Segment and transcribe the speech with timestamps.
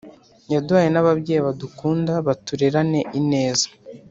[0.53, 3.67] yaduhaye n'ababyeyi badukunda, baturerane ineza.